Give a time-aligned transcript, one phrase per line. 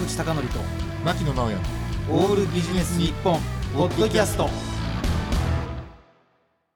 [0.00, 0.40] 口貴教と
[1.04, 1.58] 牧野直哉
[2.10, 3.38] オールビジネス日本
[3.74, 4.48] ポッドキャスト。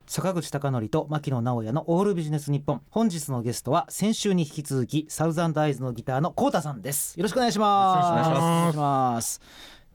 [0.07, 2.83] 坂口貴教と牧野直哉のオールビジネス日本。
[2.91, 7.19] 本日のゲストは先週に引き続きサウザンドアイズのギターのコウタさんです。
[7.19, 8.11] よろしくお願いします。
[8.11, 8.45] よろしくお願いします。
[8.45, 9.41] お願いします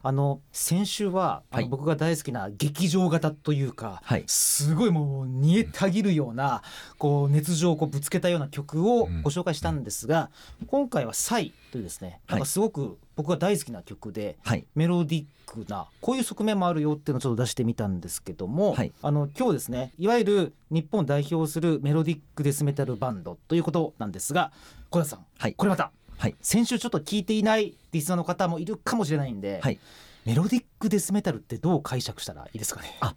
[0.02, 1.66] あの先週は、はい。
[1.66, 4.24] 僕が大好きな劇場型というか、はい。
[4.28, 6.62] すごいもう煮えたぎるような
[6.98, 9.22] こう熱情をこうぶつけたような曲をうん。
[9.22, 10.30] ご紹介したんですが、
[10.68, 14.66] 今回は「サイ」というですねなんかすごく僕が大好きな曲で、はい。
[14.76, 18.92] メロディックなこういう側面もあるよっていうのをちょっと出してみたんですけども、はい。
[19.02, 24.52] あの今日ですねいわゆる日本を代表するメロディックデスメタルバンドということなんですが
[24.90, 25.54] 小田さん、はい。
[25.54, 26.36] これまたはい。
[26.42, 29.80] 先週ちょっと聞いていないリスナーの方もいるかもしれないんで、はい。
[30.26, 32.98] メロディックデスメタルってどう解釈したらいいですかね？
[33.00, 33.16] あ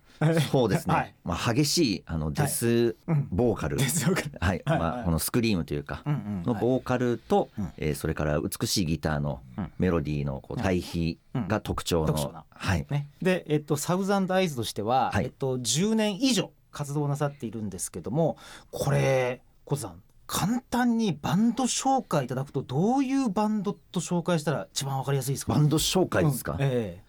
[0.52, 1.15] そうですね、はい。
[1.25, 4.78] まあ激しいあのデスうんボーカル、はい、はい。
[4.78, 7.72] まあこのスクリームというか、のボーカルと、うん。
[7.77, 9.72] えーそれから美しいギターのうん。
[9.78, 12.44] メロディーのこう対比が特徴の、特徴な。
[12.48, 12.87] はい。
[12.89, 15.25] ね、で、えっと、サウザンドアイズとしては、はい。
[15.25, 18.39] えっと、10年以上活動なさっているんですけども
[18.70, 20.03] これ小津さん
[20.34, 25.52] 簡単にバンド紹介いただくとどういうバンドと紹介したら一番わかりやすいですか？
[25.52, 26.58] バンド紹介ですか、うん。
[26.62, 27.02] え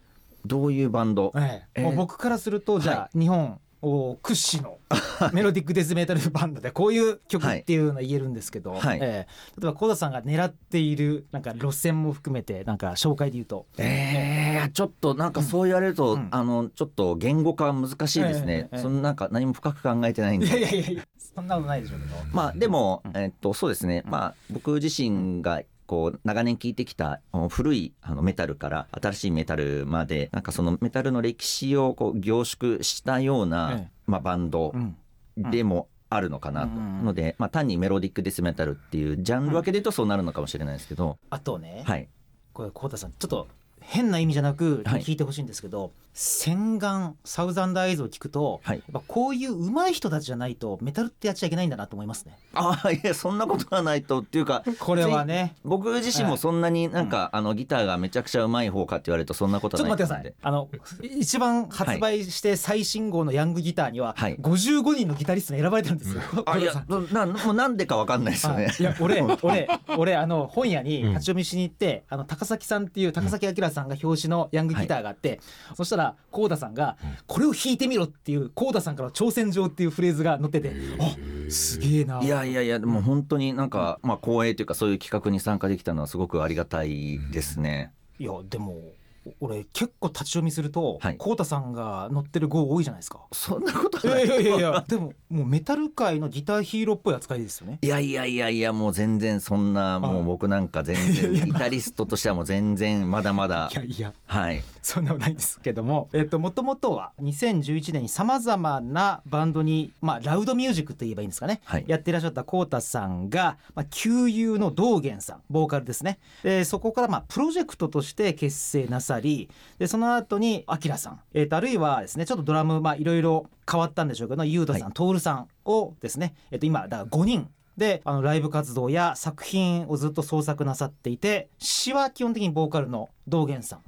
[0.45, 1.31] どういうバンド？
[1.37, 1.63] え、え。
[1.75, 1.81] ええ。
[1.83, 4.77] ーもう僕からするとじゃあ、日本を屈指の
[5.33, 8.99] メロディックデスメタルバンドでこういう曲っていうのは言えるんですけど、はい。
[9.01, 9.61] ええ。
[9.61, 13.65] 例えば小田さんが狙っているなんか路線も含めてなんか紹介で言うと。
[13.77, 16.27] えー、ちょっとなんかそう言われると、うん。
[16.31, 22.15] あのちょっと言語化は難しいですね、そのなんか何も深く考えてないんでいやいやいやそんなことないでしょうけど。
[22.31, 33.91] まあでも、うんえっとそうですね、うんまあ僕自身がこう長年聴いてきた古いあのメタルから新しいメタルまでなんかそのメタルの歴史をこう凝縮したような、ええ。
[34.05, 34.95] まあ、バンドうん。
[35.35, 42.07] でもあるのかなと、ので、まあ、単にメロディックデスメタルっていうジャンル分けで言うとそうなるのかもしれないですけど、あとね、はい。
[42.53, 43.47] これ浩太さんちょっと
[43.85, 45.01] 変な意味じゃなくはい。
[45.01, 48.77] 聞いてほしいんですけど、洗顔サウザンドアイズを聞くと、はい。
[48.77, 52.37] やっぱこういう上手い人たちじゃないとメタルってやっちゃいけないんだなと思いますね。
[52.53, 55.55] ああいやそんなことはないとっていうかこれはね。
[55.63, 61.09] 僕自身もそんなになんか、あのギターがめちゃくちゃうまい方かって言われるとそんなことちょっはないとと待ってくださでい。
[61.09, 64.37] あの一番発売して最新号のヤングギターにははい。
[64.37, 66.21] 55人のギタリストに選ばれてるんですよ。
[66.45, 66.73] あいや
[67.11, 68.71] なもうなんでかわかんないですよね。
[68.79, 68.83] い。
[68.83, 69.67] や俺 俺
[69.97, 71.13] 俺あの本屋にうん。
[71.13, 75.41] 立ち読みしに行って、あの高崎さんっていう高崎明さんが表紙のヤングギターがあって、
[75.75, 76.97] そしたらコウダさんが、
[77.27, 81.15] これを弾いてみろっていうコウダさんからの挑戦状っていうフレーズが載っててあ
[81.49, 82.21] すげえな。
[82.21, 87.91] いやいやいやでも本当になんか、まあ光栄というかそういう企画に参加できたのはすごくありがたいですね。
[88.19, 88.93] いやでも
[89.39, 91.17] 俺結構立ち読みすると、はい。
[91.17, 93.19] コウタさんが乗ってる号多いじゃないですか。
[93.31, 94.25] そんなことはない。
[94.25, 97.79] いやいやいやでももうメタル界のギターヒーローっぽい扱いですよね。
[97.81, 103.69] いやいやいやいやもう全然そんなもう僕なんか全然 ギタリストとしてはもう全然まだまだ。
[103.73, 104.13] いやいや。
[104.25, 104.63] はい。
[104.81, 111.85] そんなことないんですけども、えっと、もともとは2011年にさまざまなバンドに、まあ、ラウドミュージックと言えばいいんですかね、はい。
[111.87, 116.19] やっていらっしゃったコウタさんが、まあ、旧友の道元さんボーカルですね。
[116.43, 133.79] でそこからまあプロジェクトとして結成なさりでその後にアキラさん、えっとあるいはですねちょっとドラムまあいろいろ変わったんでしょうけどユウタさん、トールさんをですね、えっと、今だから5人であのライブ活動や作品をずっと創作なさっていて詩は基本的にボーカルの道元さん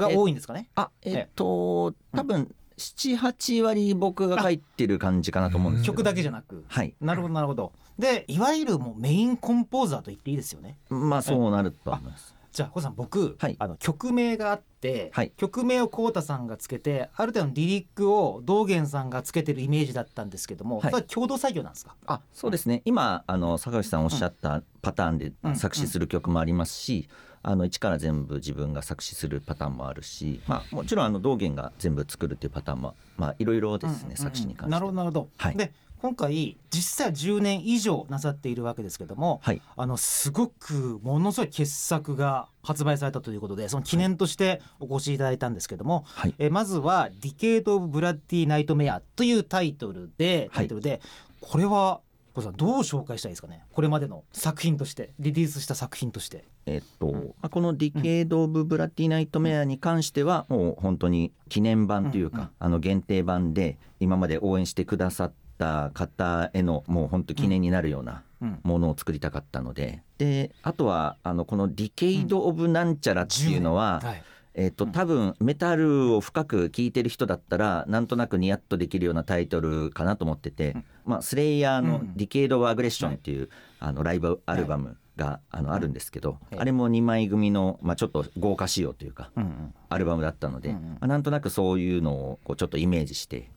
[0.00, 0.68] が多いんですかね？
[0.74, 6.64] あえっと多分78割僕が書いてる感じかなと思うんです曲だけじゃなく。
[6.68, 7.72] はいなるほどなるほど。
[7.98, 10.76] でいわゆるもうメインコンポーザーと言っていいですよね。
[10.88, 12.34] まあそうなると思います。
[12.50, 14.64] じゃあ小さん僕、はいあの曲名があって、
[15.12, 15.32] はい。
[15.36, 20.90] 曲名をコウタさんがつけてある程度のリリックを道元さんがつけてるイメージだったんですけども、はい。
[20.90, 21.96] それは共同作業なんですか？
[22.06, 22.82] あそうですね。
[22.84, 27.08] 今あの坂口さんおっしゃったパターンでうん作詞する曲もありますし、
[27.44, 34.16] あの一から全部自分が作詞するパターンもあるし、まあ、もちろんあの道元が全部作るっていうパターンもまあいろいろですね、うんうんうん。
[34.16, 34.70] 作詞に関して。
[34.70, 35.28] なるほどなるほど。
[35.36, 35.56] はい。
[35.56, 39.62] で今回実際は10年以上なさっているわけですけども、はい。
[39.76, 46.34] あのすごくものすごい傑作が発売されたということでその記念としてお越しいただいたんですけども、はい。
[46.38, 51.02] えーまずは「DECADE OF BLOODY NIGHTMARE」というタイトルでタイトルで、
[51.40, 52.00] これは
[52.34, 53.64] KOUTAさんどう紹介したらいいですかね？
[53.72, 56.44] これまでの作品としてリリースした作品として。
[56.66, 62.50] えっとまあ、この「ディケード・オブ・ブラッディ・ナイトメア」に関してはもう本当に記念盤というか、うんうん。
[62.58, 68.60] あの限定盤で今まで応援してくださった方へのもう本当記念になるようなうん。
[68.64, 70.02] ものを作りたかったので。
[70.18, 74.22] であとはあのこの「ディケイド・オブ・なんちゃら」っていうのは、はい
[74.54, 74.92] えっとうん。
[74.92, 80.84] 多分メタルを深く聴いてる人だったらなんとなくニヤッとできるようなタイトルかなと思ってて、うん。
[81.04, 83.48] まあ、スレイヤーのうん「ディケイド・オブ・アグレッション」っていう、
[83.78, 93.50] あのライブアルバムがあのあるんですけど、ええあれも2枚組の、まあ、ちょっと豪華仕様というかうんアルバムだったので、まあ、なんとなくそういうのをこうちょっとイメージして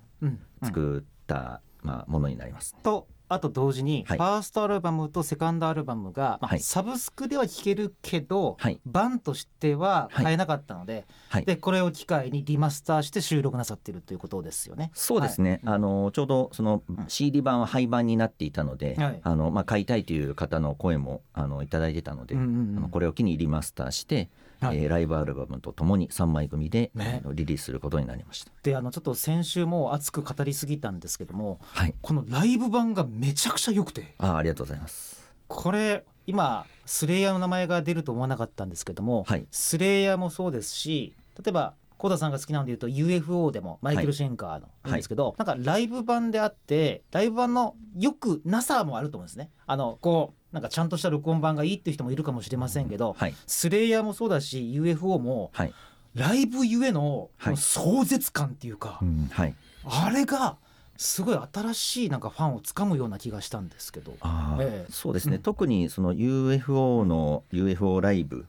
[0.61, 2.75] 作った、まあ、ものになります。
[2.83, 4.17] とあと同時に、はい。
[4.17, 6.59] ファーストアルバムとセカンドアルバムが、まあはい。
[6.59, 8.79] サブスクでは聴けるけど、はい。
[8.85, 11.45] 版としては買えなかったので,、はい。
[11.45, 14.91] でこれを機会にリマスターして収録なさっているということですよね。
[14.93, 19.19] そうですね、あのちょうどその CD 版は廃盤になっていたので、はい。
[19.23, 22.77] あのまあ、買いたいという方の声もあのいただいてたので、うんうんうん。
[22.77, 24.29] あのこれを機にリマスターして、
[24.59, 24.77] はい。
[24.77, 27.21] えーライブアルバムとともに3枚組で、ね。
[27.33, 28.51] リリースすることになりました。
[28.63, 34.15] であのちょっと先週も熱く語りすぎたんですけどもはい、このライブ版がめちゃくちゃ良くて。
[34.17, 35.31] あありがとうございます。
[35.47, 39.45] これ今スレイヤーの名前が出ると思わなかったんですけども、はい。
[39.51, 49.49] スレイヤーもそうですし例えばコ田さんが好きなので言うと UFO でもマイケル・シェンカーのいいんですけど、なんかライブ版であってライブ版のよくなさもあると思うんですね。
[49.65, 55.73] あのこうなんかちゃんとした録音版がいいっていう人もいるかもしれませんけど、はい、スレイヤーもそうだし UFO もはい、
[56.15, 59.53] ライブゆえのの壮絶感っていうか、うんはい、
[59.85, 60.57] あれが
[60.97, 64.13] すごい新しいなんかファンをつかむような気がしたんですけど。
[64.59, 64.91] ええ。
[64.91, 65.41] そうですね、うん。
[65.41, 68.45] 特にその UFO の UFO ライブ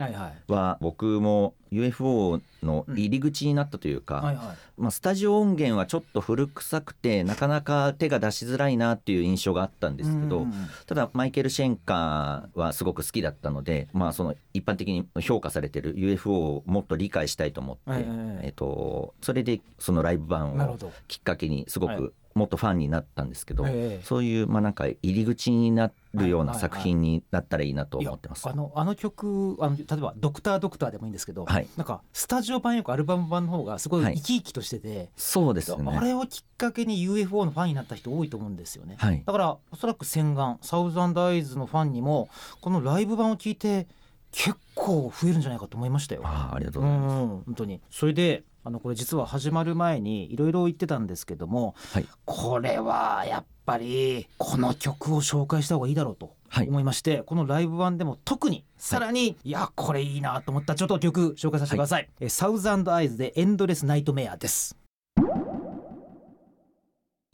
[0.49, 10.47] は僕も UFO の入り口になったというか、まあ、スタジオ音源はちょっと古臭くてなかなか手が出しづらいなっていう印象があったんですけど、
[10.87, 18.41] ただマイケル・シェンカーはすごく好きだったので、まあ、その一般的に評価されてる UFO をもっと理解したいと思って、ええ。
[18.47, 21.97] えっと、それでそのライブ版をきっかけにすごはい。
[21.97, 28.49] くもっとファンになったんですけど、ええそういうまあなんか入り口になるようなはいはいはい作品になったらいいなと思ってます。
[28.49, 35.97] あのあの曲あの例えば「ドクタードクター」でもいいんですけど、はいなんかスタジオ版よくアルバム版の方がすごいはい生き生きとしてて、そうですよね。
[35.97, 38.97] あれをきっかけに UFO のファンになった人多いと思うんですよね。
[38.99, 39.23] はい。
[39.25, 42.29] だからおそらく洗顔サウザンドアイズのファンにも
[42.61, 43.89] このライブ版を聞いて
[44.31, 46.23] 結構増えるんじゃないかと思いましたよ。
[46.25, 47.15] ああありがとううございます。
[47.15, 52.07] ん本当にそれであのこれ実は始まる前にいろいろ言ってたんですけども、はい。
[52.25, 56.69] これはやっぱりこの曲を紹介した方がいいだろうとはい。
[56.69, 64.77] 思いまして、このライブ版でも特にさらに、い、やこれいいなと思ったちょっと曲紹介させてください、えサウザンドアイズでエンドレスナイトメアです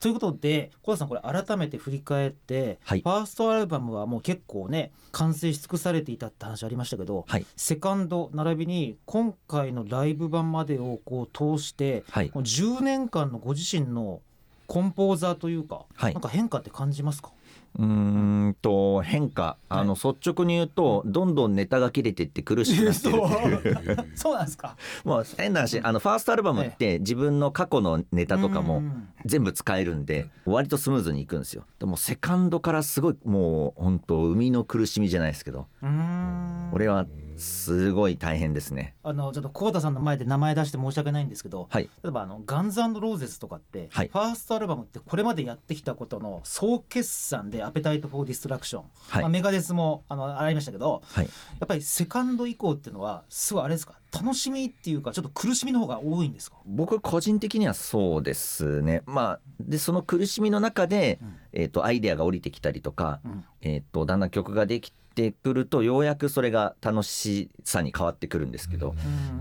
[0.05, 3.01] ということで小田さんこれ改めて振り返って、はい。
[3.01, 7.47] ファーストアルバムはもう結構ね完成し尽くされていたって話ありましたけど、はい。
[7.57, 12.29] セカンド並びに今回のライブ版までをこう通してはい。
[12.29, 14.21] この10年間のご自身の
[14.67, 16.13] コンポーザーというか、はい。
[16.13, 17.31] なんか変化って感じますか？
[17.79, 18.71] うーんと
[19.03, 23.59] 変化あの率直に言うとどんどんネタが切れてって苦しくなってる。
[23.59, 24.77] っていうそうなんですか。
[25.05, 31.65] もう変な話あのファーストアルバムって自分の過去のネタとかもうん全部使えるんで割とスムーズにいくんですよ。
[31.79, 35.67] でもセカンドからすごいもう本当生みの苦しみじゃないですけど。
[36.73, 38.95] 俺はすごい大変ですね。
[39.03, 41.85] あのちょっと久保田さんの前で名前出して申し訳ないんですけど、はい。
[42.03, 44.09] 例えばあのガンズローゼスとかって、はい。
[44.09, 49.23] ファーストアルバムってこれまでやってきたことの総決算で「アペタイト・フォー・ディストラクション」はい。
[49.23, 51.25] まあ、メガデスもあのありましたけどはい。
[51.25, 51.31] や
[51.65, 53.95] っぱりセカンド以降っていうのはすごいあれですか？
[54.13, 56.59] 楽しみっていうかちょっと苦しみの方が多いんですか？
[56.67, 59.03] 僕個人的にはそうですね。
[59.07, 61.37] まあでその苦しみの中で、うん。
[61.53, 63.45] えー、とアイデアが降りてきたりとか、うん。
[63.61, 68.95] えー、とだんだん曲ができてくるとようやくそれが楽しさに変わってくるんですけど、やっ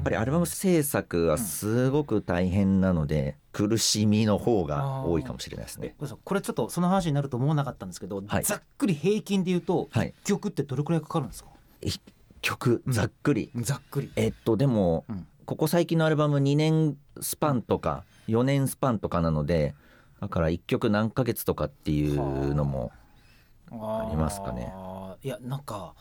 [0.03, 5.95] ぱりアルバム制作はすごく大変なので、苦しみの方が多いかもしれないですね。
[6.23, 8.43] これちょっとその話になると思わなかったんですけど、はい。
[8.43, 11.49] ざっくり平均で言うと、は曲ってどれくらいかかるんですか？
[11.81, 12.01] 一
[12.41, 12.93] 曲うん。
[12.93, 14.11] ざっくり、ざっくり。
[14.15, 15.27] えっとでも、うん。
[15.45, 19.75] ここ最近のアルバム2年スパンとか4年スパンとかなので
[20.21, 22.93] だから1曲何ヶ月とかっていうのも
[23.81, 24.73] ありますかね。
[25.23, 25.95] いやなんか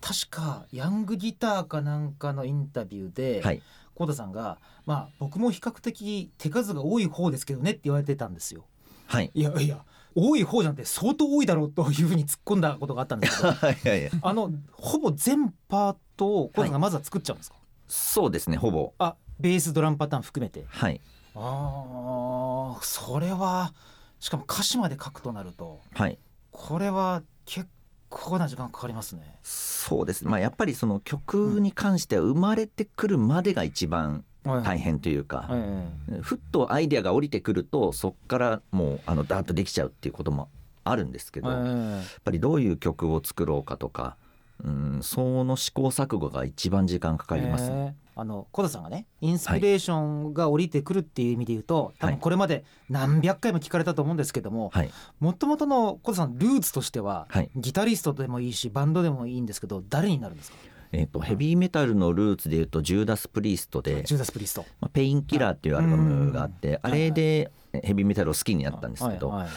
[0.00, 3.62] 確かヤングギターかなんかのインタビューで、はい。
[3.94, 8.64] コ田さんが「まあ僕も比較的手数が多い方ですけどね」って言われてたんですよ。
[9.06, 9.30] はい。
[9.34, 13.48] いやいや多い方じゃなくて相当多いだろうというふうに突っ込んだことがあったんですけど。
[13.52, 14.10] はいはいはい。
[14.22, 17.56] あのほぼ全パートをコ田さんがまずは作っちゃうんですか、
[17.88, 18.92] そうですねほぼ。
[18.98, 20.64] あベースドラムパターン含めて。
[20.68, 21.00] はい。
[21.34, 23.72] あーそれは
[24.20, 25.80] しかも歌詞まで書くとなると。
[25.94, 26.18] はい
[26.58, 27.68] これは結
[28.10, 29.38] 構な時間かかりますね。
[29.44, 40.48] そうですまあやっぱりその曲に関しては生まれてくるまでが一番大変というか、えふっとアイデアが降りてくるとそっからもうあのダーッとできちゃうっていうことも
[40.84, 44.16] あるんですけえど、やっぱりどういう曲を作ろうかとか
[44.64, 47.92] うんその試行錯誤が一番時間かかります、へー。
[48.16, 50.00] あの小田さんがねインスピレーショ
[50.30, 54.90] ンが降りてくるっていう意味で言うと、多分これまで何百回も聞かれたと思うんですけどもはい。
[55.20, 57.50] もともとの小田さんルーツとしては、はい。
[57.54, 60.56] ギタリストでもいいしバンドでもいいんですけど誰になるんですか？
[60.90, 64.64] えー、とヘビーメタルのルーツでいうとジューダス・プリーストでジューダス・プリスト。
[64.80, 67.52] 「まあ、ペインキラー」っていうアルバムがあって、うんあれで
[67.84, 69.42] ヘビーメタルを好きになったんですけど、はい。
[69.42, 69.48] はい。
[69.48, 69.52] ま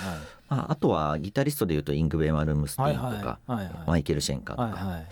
[0.53, 3.65] あ、あとはギタリストでいうとイングベイ・マルムスティはいーンとか、はいはい。
[3.65, 5.07] はいマイケル・シェンカーとか、はいはい。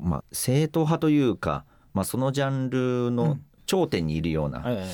[0.00, 3.44] まあ、正統派というか、まあ、そのジャンルうのん。
[3.66, 4.84] 頂点にいるようなえ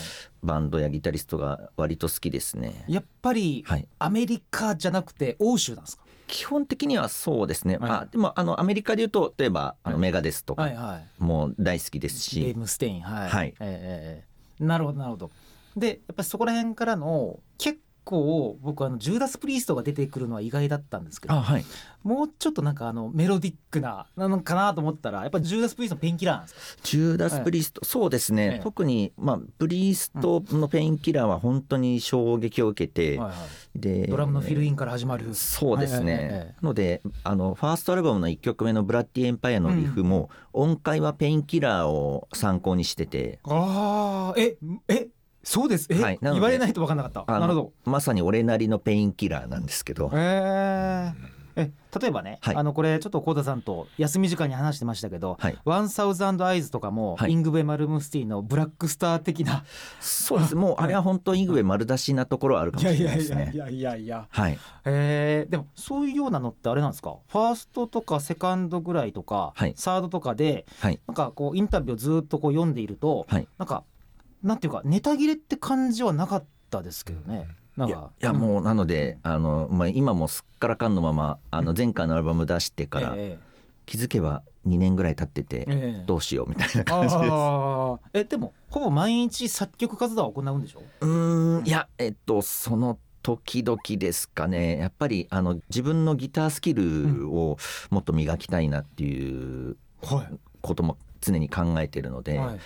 [0.43, 2.85] バンドやギタリストが割と好きですね。
[2.87, 6.05] えやっぱりはい、アメリカじゃなくて欧州なんですか？
[6.27, 7.89] 基本的にはそうですね、はい。
[7.89, 10.03] まあ、でもあのアメリカでいうと例えばあのはい。
[10.03, 11.23] メガデスとかはいはい。
[11.23, 13.01] も大好きですし、ゲームステイン。
[13.01, 13.47] はい、はい。
[13.47, 14.25] えええ
[14.61, 14.65] え。
[14.65, 15.31] なるほどなるほど。
[15.75, 21.65] でやっぱりそこら辺からの結構僕あのジューダス・プリーストが出てくるのは意外だったんですけどあはい。
[22.05, 26.83] もうちょっとなんかあのメロディックななのかなと思ったらやっぱりジューダス・プリーストのペインキラーなんですか？
[26.85, 33.79] ジューダス・プリースト、そうですね、ええ特に、まあ、プリーストのペインキラーは本当に衝撃を受けて、はいはい。
[33.81, 35.35] でドラムのフィルインから始まる。
[35.35, 36.55] そうですね、はいはいはいはい。
[36.63, 43.41] のであのファーストアルバムの1曲目の「ブラッディ・エンパイア」のリフも、音階はペインキラーを参考にしてて。
[43.45, 45.09] ああええ
[45.47, 45.87] そうです。
[45.91, 46.19] え、はい。
[46.21, 47.25] 言われないと分かんなかった。
[47.33, 47.73] なるほど。
[47.85, 51.37] まさに俺なりのペインキラーなんですけど、えー。
[51.59, 52.57] え例えばね、はい。
[52.57, 57.31] あのこれちょっと幸田さんと休み時間に話してましたけどはい「ワンサウザンドアイズ」とかも、はい。
[57.31, 59.65] イングヴェイ・マルムスティーンのブラックスター的な。
[60.01, 60.57] そうです。
[60.57, 63.53] もうあれは本当イングウェイ丸出しなところはあるかもしれないですね。
[63.55, 67.17] やいやいやはい、えー、でもそういうようなのってあれなんですか？
[67.29, 69.73] ファーストとかセカンドぐらいとか、はい。
[69.77, 73.49] サードとかではい、なんかこうインタビューをずっとこう読んでいると、はい。
[73.57, 73.85] なんか
[74.47, 77.49] なんていうかネタ切れって感じはなかったですけどね。
[77.77, 83.39] なんいやかいやもうなのであの、まあ、今もすっからかんのままあの前回のアルバム出してからえ
[83.85, 86.01] 気づけば2年ぐらい経っててええ。
[86.03, 87.31] えどうしようみたいな感じです。
[88.15, 90.83] えでもほぼ毎日作曲活動は行うんでしょ？
[91.01, 94.79] うーんいやえっとその時々ですかね。
[94.79, 97.59] やっぱりあの自分のギタースキルを
[97.91, 100.39] もっと磨きたいなっていうはい。
[100.63, 102.59] ことも常に考えてるので、はい。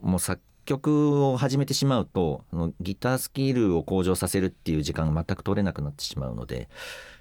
[0.00, 6.68] もう作曲を始めてしまうとそのギタースキルを向上させるっていう時間が全く取れなくなってしまうので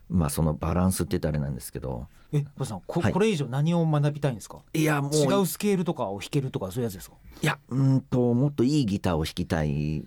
[0.09, 2.07] まあそのバランスって言ったらあれなんですけど。
[2.33, 3.13] え小田さんこ,、はい。
[3.13, 4.59] これ以上何を学びたいんですか？
[4.73, 7.15] いやもう違うスケールとかを弾けるとかそういうやつですか？
[7.41, 10.05] いやうーんともっといいギターを弾きたい。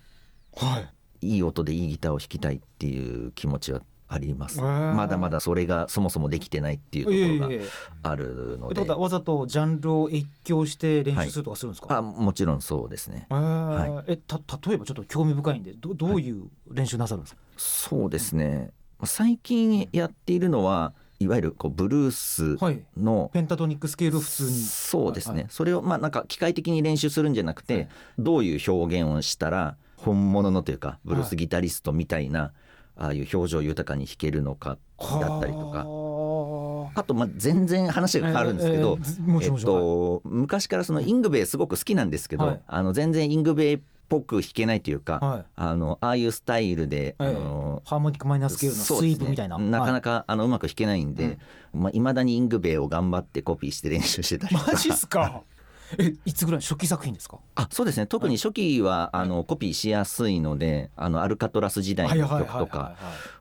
[0.54, 0.80] は
[1.22, 1.26] い。
[1.26, 3.80] いい音でいいギターを弾きたいっていう気持ちは
[4.12, 4.60] あります。
[4.60, 7.64] まだまだそれがそもそもできてないっていうところが
[8.02, 8.80] あるので。
[8.90, 13.28] わざとジャンルを越境して練習するとかするんですか、あもちろんそうですね。
[13.30, 14.04] えー。
[14.08, 18.72] えた例えばちょっと興味深いんでどどういう練習なさるんですか、そうですね。
[19.04, 22.82] 最近やっているのはいわゆるこうブルースはい。
[22.96, 24.50] のペンタトニックスケールを普通に。
[24.50, 27.88] そうですね、はいそれをまあなんか機械的に練習するんじゃなくて、はい。
[28.18, 32.52] どういう表現をしたら本物のというかブルースギタリストみたいな、
[33.00, 35.84] ああいう表情豊かに弾けるのかだったりとか。
[35.84, 37.02] はあ。
[37.02, 38.98] とまあ全然話が変わるんですけど、
[39.42, 42.60] えっと、昔からそのイングベイすごく好きなんですけど、はい。
[42.66, 43.80] あの全然イングベイっ
[44.10, 45.44] ぽく弾けないというか、はい。
[45.56, 51.38] あのああいうスタイルで、はいあのハーモニックマイナースケールのスイープみたいな、なかなか、かあのうまく弾けないんで、
[51.72, 54.72] まあ、未だにイングベイを頑張ってコピーして練習してたりとか。
[54.72, 55.42] マジっすか
[55.98, 57.38] えいつぐらい初期作品ですか？
[57.54, 58.06] あそうですね。
[58.06, 62.96] 特に初期は、あのコピーしやすいのであのアルカトラス時代の曲とか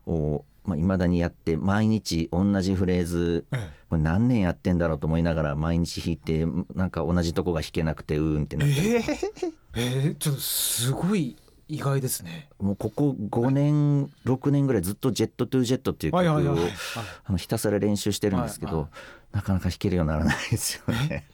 [0.06, 3.46] をまあ、未だにやって毎日同じフレーズ
[3.88, 11.36] これ何年やってんだろうと思いながら毎日弾いてなんか同じとこが弾けなくてうーんってなって、えー、 えー、ちょっとすごい
[11.68, 12.48] 意外ですね。
[12.58, 18.88] もうここ5年6年ぐらいずっと「ジェット・トゥ・ジェット」っていう曲を、ひたすら練習してるんですけど、はいは
[19.32, 21.26] なかなか弾けるようにならないですよね。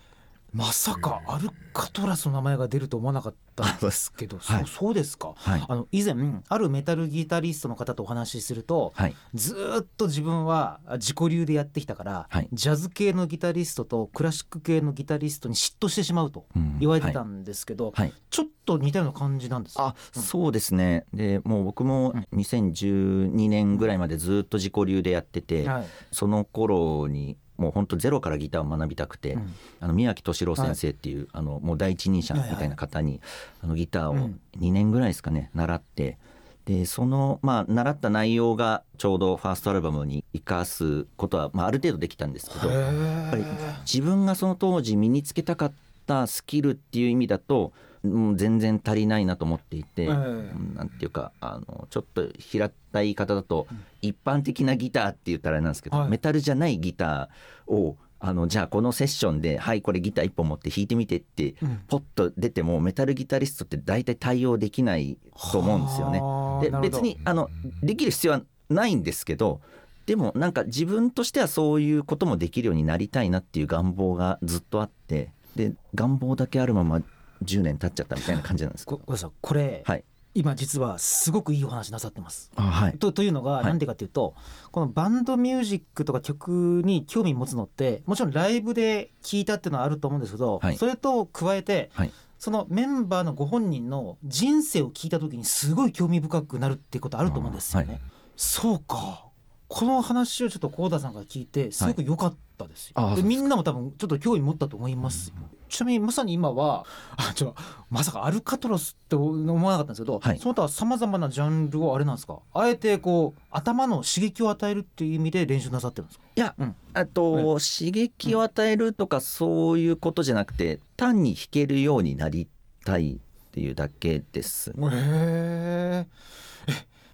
[0.57, 4.11] まさかアルカトラスの名前が出ると思わなかったんです。
[4.15, 4.65] けど、はい。
[4.65, 5.35] そうそうですか？
[5.37, 5.65] はい。
[5.69, 6.15] あの以前
[6.49, 9.15] あるメタルギタリストの方とお話しすると、はい。
[9.35, 12.49] ずーっと自分は自己流でやってきたから、はい。
[12.51, 16.79] ジャズ系のギタリストとクラシック系のギタリストに嫉妬してしまうとうん。
[16.79, 18.13] 言われてたんですけど、はい。
[18.31, 19.89] ちょっと似たような感じなんですか？
[19.89, 21.05] あ、そうですね。
[21.13, 25.87] でもう僕も2012年ぐらいまでずっと自己流でやってて、はい。
[26.11, 29.55] その頃にもう本当ゼロからギターを学びたくて、うん。
[29.81, 33.21] あの宮城敏郎先生っていう、あのもう第一人者みたいな方に、
[33.63, 34.41] あのギターをうん。
[34.59, 36.19] 2年ぐらいですかね習って
[36.65, 43.45] でそのまあ習った内容がちょうどファーストアルバムに生かすことは、まあ、ある程度できたんですけどやっぱり
[43.83, 45.73] 自分がその当時身につけたかっ
[46.07, 47.73] たスキルっていう意味だと、
[48.05, 50.09] うん、全然足りないなと思っていて、ええ。
[50.09, 53.67] うんなんていうかあのちょっと平った言い方だと、
[54.03, 56.09] 一般的なギターって言ったらあれなんですけど、はい。
[56.09, 61.81] メタルじゃないギターをあのじゃあこのセッションで「はいこれギター1本持って弾いてみて」ってうん。
[61.87, 65.19] ポッと出てもメタルギタリストって大体対応できない
[65.53, 66.71] と思うんですよね。
[66.71, 67.51] で別にあの
[67.83, 69.61] できる必要はないんですけど
[70.07, 77.03] でもなんか自分としてはそういうこともできるようになりたいなっていう願望がずっとあってで願望だけあるまま
[77.45, 79.05] 10年経っちゃったみたいな感じなんですけこど。
[79.05, 80.05] これさこれ、はい。
[80.35, 82.51] 今実はすごくいいお話なさってます。
[82.57, 82.99] あはい。
[82.99, 83.65] とというのがはい。
[83.65, 84.35] 何でかっていうと、
[84.71, 90.77] このバンドミュージックとか曲に興味持つのってもちろんライブで聴いたっていうのはあると思うんですけど、はい。
[90.77, 92.13] それと加えて、はい。
[92.39, 97.93] そのメンバーのご本人の人生を聞いた時にすごい興味深くなるっていうことあると思うんですよね。
[97.93, 98.01] はい。
[98.37, 99.27] そうか。
[99.69, 105.35] この話をちょっと幸田さんが聞いてすごく良かったですよ、でみんなも多分ちょっと興味持ったと思いますよ、
[105.69, 107.55] ちなみにまさに今はあちょ
[107.91, 110.39] まさかアルカトロスって思わなかったんですけど、はい。
[110.39, 112.39] その他さまざまなジャンルをあれなんですか？
[112.55, 116.25] あえてこう頭の刺激を与えるっていう意味で練習なさってるんですか？
[116.37, 116.75] いや、うん。
[116.93, 122.49] あと、刺激を与えるとかそういうことじゃなくて単に弾けるようになり
[122.85, 124.71] たいっていうだけです。
[124.71, 126.07] へえ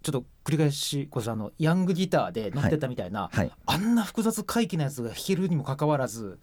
[0.03, 3.53] ちょっと繰り返しこれさあのヤングギターで乗ってたみたいな、はい。
[3.67, 6.41] あんな複雑回帰なやつが弾けるにもかかわらず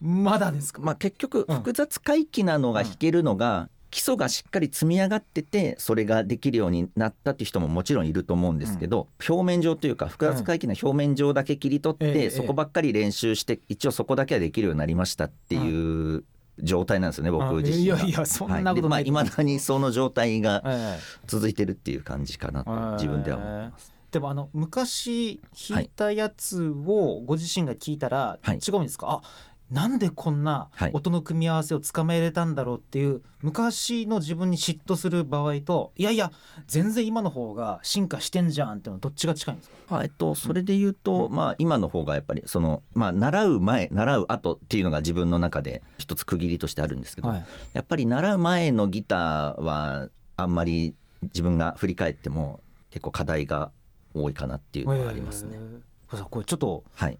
[0.00, 1.56] まだですか、まあ、結局うん。
[1.56, 16.22] 複雑回帰なのが弾けるのが、基礎がしっかり積み上がっててそれができるようになったっていう人ももちろんいると思うんですけど、表面上というか複雑回帰な表面上だけ切り取って、ええそこばっかり練習して一応そこだけはできるようになりましたっていう
[16.58, 17.96] 状態なんですよね、僕自身は。
[17.96, 19.00] いやいやそんなことない。
[19.00, 19.04] はい。
[19.04, 21.00] でまあ、未だにその状態がええ。
[21.26, 23.94] 続いてるっていう感じかなと自分では思います。
[24.10, 25.40] でもあの昔
[25.70, 28.58] 弾いたやつをご自身が聞いたらはい。
[28.58, 29.22] 違うんですか、あ
[29.70, 30.90] なんでこんなはい。
[30.94, 36.32] 音の組み合わせをつかめれたんだろうっていう昔の自分に嫉妬する場合といやいや
[36.66, 39.76] 全然今の方が進化してんじゃんっていうのはどっちが近いんですか？
[39.90, 47.46] まあえっと、それで言うと、まあ、今の方がやっぱりその、まあ、習う前習う後っていうのが自分の中で一つ区切りとしてあるんですけど、はい。
[47.74, 52.60] やっぱり習う前のギターはあんまり自分が振り返っても
[52.90, 53.70] 結構課題が
[54.14, 55.50] 多いかなっていうのがありますね。
[55.54, 55.80] えー。
[56.08, 57.18] これさこれちょっとはい、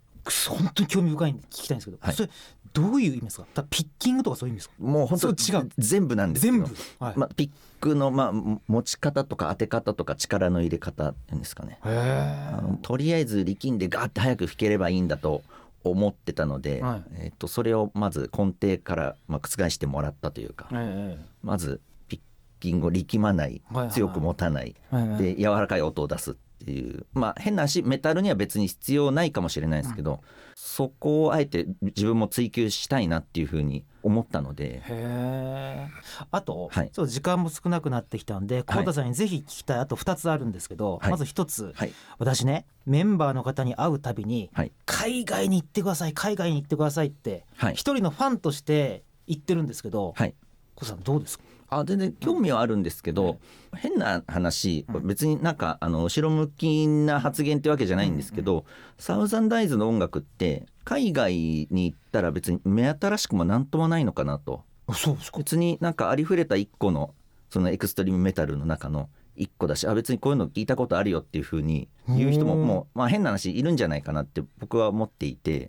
[0.48, 2.14] 本当に興味深いんで聞きたいんですけど、はい。
[2.14, 2.30] それ
[2.74, 3.46] どういう意味ですか？
[3.54, 4.74] たピッキングとかそういう意味ですか？
[4.78, 7.14] もう本当違う全部なんです全部、はい。
[7.16, 7.50] まあ、ピッ
[7.80, 11.78] クの、まあ、持ち方とか当て方とか力の入れ方っていうんですかね。
[11.84, 15.42] へあのとりあえず力んでガーって早く弾ければいいんだと
[15.82, 17.02] 思ってたので、はい。
[17.20, 22.20] えっとそれをまず根底から、まあ、覆してもらったというか、えまずピッ
[22.60, 24.76] キングを力まないはいはい強く持たない。
[24.92, 27.06] えええで柔らかい音を出すっていう。
[27.12, 30.20] まあ変な話メタルには別に必要ないかもしれないですけど、
[30.54, 34.80] そこをあえて自分も追求したいなっていうふうに思ったので。
[34.80, 35.88] へえ
[36.30, 36.90] あと、はい。
[36.90, 41.10] ちょっと時間も少なくなってきたんで幸田さんにぜひ聞きたいあと2つあるんですけど、はい。
[41.10, 41.72] まず1つ。
[41.74, 41.92] はい。
[42.18, 44.72] 私ねメンバーの方に会うたびに、はい。
[44.86, 47.74] 海外に行ってください海外に行ってくださいってはい。
[47.74, 50.34] 一人のファンとして言ってるんですけどはい。
[50.82, 51.44] さんどうですか？
[51.70, 53.38] あ全然興味はあるんですけど、
[53.74, 55.06] 変な話、うん。
[55.06, 58.64] 別になんかあの後ろ向きな発言ってわけじゃないんですけど、
[58.98, 61.34] サウザンダイズの音楽って海外
[61.70, 64.64] に行ったら別に目新しくもなんともないのかなと。
[64.86, 65.38] あそうですか。
[65.38, 67.14] 別になんかありふれた一個の
[67.50, 72.66] そのエクストリームメタルの中の一個だしあ別にこういうの聞いたことあるよっていうふうに言う人もうん。
[72.66, 75.60] もう、まあ、変な話いるんじゃないかなって僕は思っていて、へ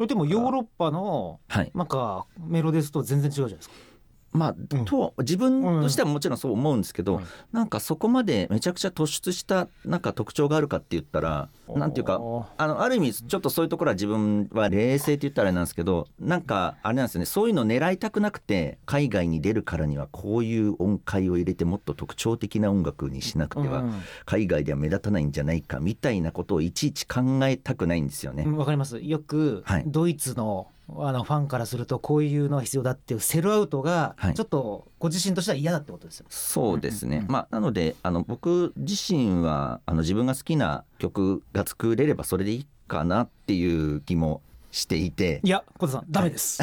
[0.00, 1.72] えでもヨーロッパのはい。
[1.74, 3.74] なんかメロディスと全然違うじゃないですか
[4.32, 4.84] まあ、うん。
[4.84, 7.24] と自分としてはもちろんそう思うんですけど、はい。
[7.52, 12.20] なんかそこまでめちゃくちゃ突出したなんか特徴があるかって言ったらなんていうか
[12.56, 17.26] あのある意味ちょっとそういうところは自分は冷静って言ったらあれなんですけどなんかあれなんですよね。
[17.26, 24.02] そういうの狙いたくなくて海外に出るからにはこういう音階を入れてもっと特徴的な音楽にしなくてはうん。
[24.24, 28.44] 海外では目立たないんじゃないかみたいなことをいちいち考えたくないんですよね。
[28.46, 28.98] うんわかります。
[29.00, 29.84] よく、はい。
[29.86, 36.26] ドイツのあのファンからするとこういうのが必要だっていうセルアウトがはいちょっとご自身としては嫌だってことですよ。
[36.28, 46.60] そうですね、まあ、なのであの僕自身はあの自分が好きな曲が作れればそれでいいかなっていう気もしていていや小田さんダメです。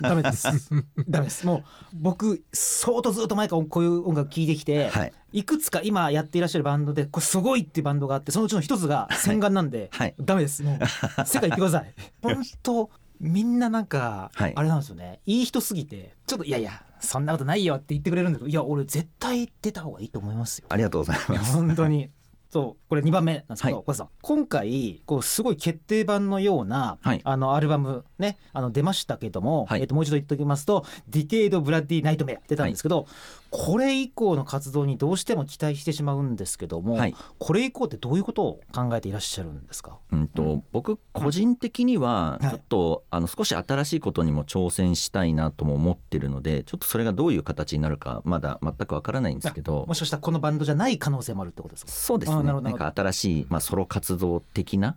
[0.00, 0.48] ダメです。
[1.08, 1.46] ダメです。
[1.46, 10.62] もう僕相当ずっと前からこういう音楽聴いてきて、はいい、くつか今やっていらっしゃるバンドでこれすごいっていうバンドがあってそのうちの一つが洗顔なんで、はいダメです。
[10.62, 10.86] もう
[11.26, 11.94] 世界行ってください。
[12.22, 14.52] 本当みんななんか、はい。
[14.54, 15.20] あれなんですよね。
[15.26, 20.66] いい人すぎてちょっといやいやそんなことないよって言ってくれるんだけどいや俺絶対出た方がいいと思いますよ。
[20.70, 21.52] ありがとうございます。
[21.52, 22.10] 本当に。
[22.50, 23.98] そうこれ2番目なんですけど、はい。
[24.22, 27.20] 今回こうすごい決定版のような、はい。
[27.24, 29.80] あのアルバムねあの出ましたけども、はい。
[29.80, 33.06] えっともう一度言っておきますと「ディケイド・ブラッディ・ナイトメア」出たんですけど、
[33.50, 37.14] これ以降の活動にどうしても期待してしまうんですけども、はい。
[37.38, 39.98] これ以降ってどういうことを考えていらっしゃるんですか？
[40.12, 42.50] うんと僕個人的にははい。
[42.50, 49.84] ちょっと、あの少し新しいことにも挑戦したいなとも思ってるのでちょっとそれがどういう形になるかまだ全くわからないんですけど。
[49.86, 51.92] もしかしたらこのバンドじゃない可能性もあるってことですか？
[51.92, 52.36] そうですね。
[52.38, 52.68] あなるほど。
[52.68, 54.96] なんか新しい、まあ、ソロ活動的な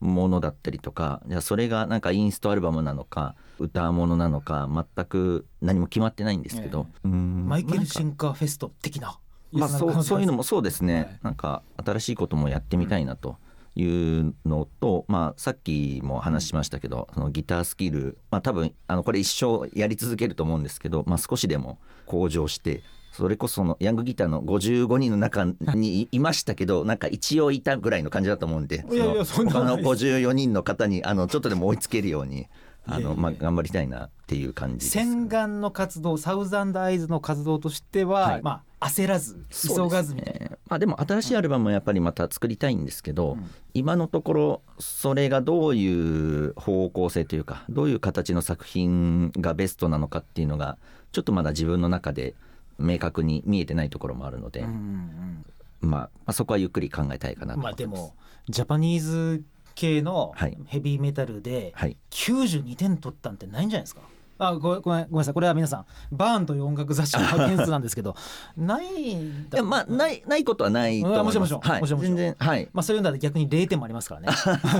[0.00, 7.46] ものだったりとかじゃあそれがなんかインストアルバムなのか歌物なのか全く何も決まってないんですけど、うん。
[7.46, 9.18] マイケル・シンカーフェスト的な。
[9.52, 11.18] まあ、そうそういうのももそうですね、はい。
[11.22, 13.36] なんか新しいこともやってみたいなと
[13.74, 25.44] いうのと、まあ、さっきも話しましたけど、そのギタースキル、まあ、多分あのこれ一生やり続けると思うんですけど、まあ、少しでも向上してそれこそのヤングギターの55人の中
[25.74, 30.06] に いましたけどなんか一応いたぐらいの感じだと思うんでいやいやその他のことないです。
[30.06, 32.48] 54人の方にあのちょっとでも追いつけるように
[32.86, 38.42] あの、まあ、頑張りたいなっていう感じです、洗顔の活動サウザンドアイズの活動としては、はい。
[38.42, 40.40] まあ焦らず急がずみたいな。
[40.40, 40.50] ね。
[40.66, 43.50] まあ、でも新しいアルバムもやっぱりまた作りたいんですけど、うん。
[43.74, 50.78] 今のところそれがどういう方向性というかどういう形の作品がベストなのかっていうのが
[51.12, 52.34] ちょっとまだ自分の中で
[52.80, 55.44] 明確に見えてないところもあるので、うん
[55.80, 57.86] まあ、まあそこはゆっくり考えたいかなうんまあで。
[57.86, 58.14] も
[58.48, 60.58] ジャパニーズ系のはい。
[60.66, 64.02] ヘビーメタルではい、92点取ったんてないんじゃないですか。
[64.42, 65.34] あごめんごめんごめんなさい。
[65.34, 68.16] これは皆さんバーンという音楽雑誌の点数なんですけど
[68.56, 71.36] ないんだいやまあないないことはないと思います。
[71.36, 71.80] うんもちろんもちろんはい。
[71.82, 72.68] もちろん全然はい。
[72.72, 74.28] まあそういうのは逆に0点もありますからね。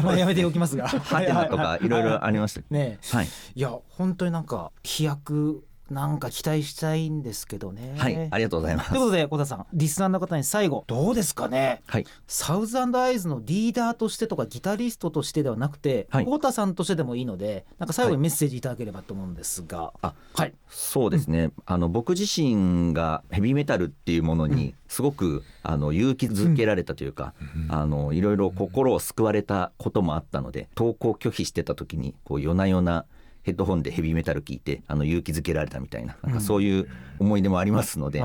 [0.02, 0.88] ま あ やめておきますが。
[0.88, 2.60] ハテナとかいろいろありました。
[2.70, 3.16] ねえ。
[3.16, 3.28] はい。
[3.54, 7.94] いや本当になんか飛躍なんか期待したいんですけどね。
[7.98, 8.90] はいありがとうございます。
[8.90, 9.00] という。
[9.00, 11.82] ことで小田さんリスナーの方に最後どうですかね？
[11.86, 12.06] はい。
[12.26, 16.24] サウザンドアイズのリーダーとしてとかギタリストとしてではなくてはい。
[16.24, 19.92] 小田さんとしてでもいいのでなんか最後にメッセージいただければと思うんですが。
[20.02, 27.34] あはい、そうですね、あの僕自身がヘビーメタルっていうものにすごくあの勇気づけられたというか、
[27.68, 33.04] あのいろいろ心を救われたこともあったので投稿拒否してた時にこう夜な夜な
[33.42, 38.22] ヘッドホンでヘビーメタル聞いてあの勇気づけられたみたいななんかそういう思い出もありますので、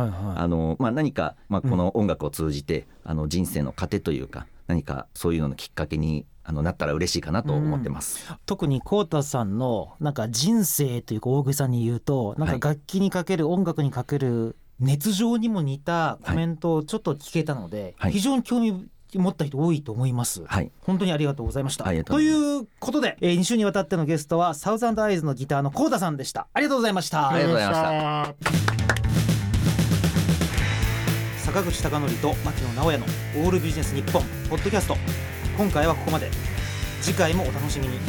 [0.79, 8.33] 何か、まあ、この音楽を通じて、あの人生の糧というか何かそういうののきっかけにあのなったら嬉しいかなと思ってます。
[8.45, 18.11] 特にコウタさんのなんか人生というか大げさに言うとなんか楽器にかける音楽にかける熱情にも似たコメントをちょっと聞けたので、はい。
[18.11, 18.87] 非常に興味
[19.19, 20.43] 持った人多いと思います。
[20.45, 21.85] はい本当にありがとうございました。
[22.03, 26.47] ということで、えー、2週にわたってのゲストはサウザンドアイズのギターのコウタさんでした。
[26.53, 27.29] ありがとうございました。
[27.29, 28.75] ありがとうございました
[31.45, 34.97] 坂口孝則と牧野直哉のオールビジネス日本ポッドキャスト
[35.57, 36.29] 今回はここまで
[37.01, 37.99] 次回もお楽しみに